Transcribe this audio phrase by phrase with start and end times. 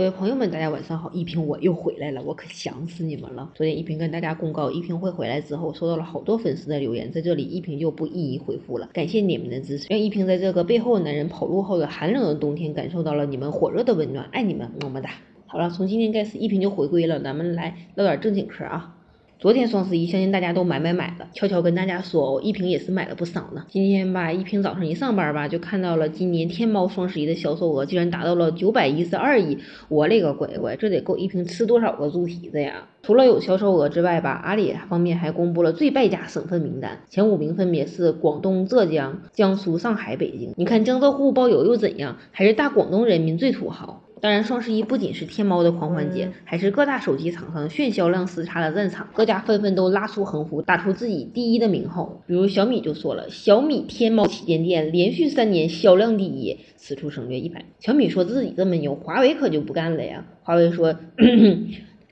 [0.00, 1.10] 各位朋友们，大家晚上好！
[1.12, 3.50] 一萍我又回来了，我可想死你们了。
[3.54, 8.88] 昨天一萍跟大家公告一萍会回来之后，收到了好多粉丝的留言，在这里一萍就不一一回复了。
[8.94, 15.10] 感谢你们的支持，让一萍在这个背后男人跑路后的寒冷的冬天，感受到了你们火热的温暖，爱你们，么么哒！
[15.44, 18.96] 好了，从今天开始一萍就回归了，咱们来唠点正经嗑啊。
[19.40, 21.26] 昨天双十一，相信大家都买买买了。
[21.32, 23.64] 悄悄跟大家说，我一平也是买了不少呢。
[23.70, 29.56] 今天吧，一平早上一上班吧，就看到了今年天猫双十一的销售额竟然达到了九百一十二亿。
[29.88, 32.86] 我勒个乖乖，这得够一平吃多少个猪蹄子呀！
[33.02, 40.52] 除了有销售额之外吧，阿里方面还公布了最败家省份名单，前五名分别是广东、浙江、江苏、上海、北京。
[40.58, 42.18] 你看江浙沪包邮又怎样？
[42.30, 44.02] 还是大广东人民最土豪。
[44.20, 49.08] 当然，双十一不仅是天猫的狂欢节，还是各大手机厂商炫销量厮杀的战场。
[49.14, 52.22] 各家纷纷都拉出横幅，打出自己第一的名号。
[52.26, 57.64] 比如小米就说了，小米天猫旗舰店连续三年销量第一，此处省略一百。
[57.80, 60.26] 小米说自己这么牛，华为可就不干了呀。
[60.42, 60.94] 华为说，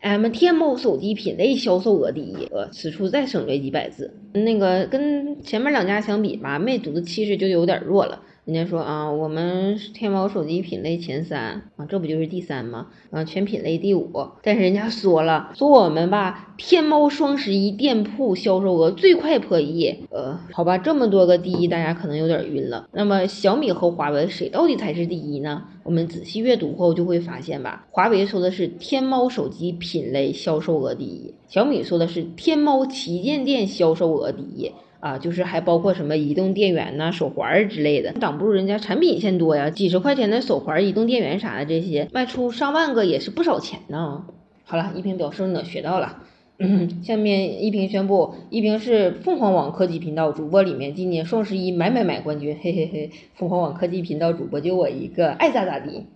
[0.01, 4.15] 俺们 天猫手机品类销售额第一，呃，此处再省略几百字。
[4.33, 8.23] 那个跟前面两家相比吧，魅族的气势就有点弱了。
[8.49, 12.87] 人家说啊，我们天猫手机品类前三啊，这不就是第三吗？
[13.11, 14.11] 啊，全品类第五。
[14.43, 19.95] 但是人家说了，说我们吧，天猫双十一店铺销售额最快破亿。
[20.09, 22.89] 呃，好吧，这么多个第一，大家可能有点晕了。
[22.93, 25.65] 那么小米和华为谁到底才是第一呢？
[25.89, 34.71] 我们仔细阅读后就会发现吧，华为说的是天猫手机品类销售额第一，小米说的是天猫旗舰店销售额第一。
[35.01, 39.71] 啊，就是还包括什么移动电源呐、手环之类的，挡不住人家产品线多呀。
[39.71, 44.25] 几十块钱的手环、移动电源啥的，这些卖出上万个也是不少钱呢。
[44.65, 46.19] 好了，一平表示呢学到了。
[47.05, 56.07] 下面一平宣布，一平是凤凰网科技频道主播里面今年双十一买买买冠军，嘿嘿嘿，凤凰网科技频道主播就我一个，爱咋咋地。